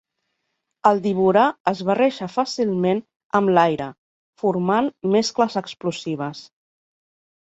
El 0.91 1.01
diborà 1.01 1.41
es 1.71 1.81
barreja 1.89 2.29
fàcilment 2.35 3.03
amb 3.39 3.53
l'aire, 3.57 3.89
formant 4.43 4.89
mescles 5.17 5.59
explosives. 5.63 6.43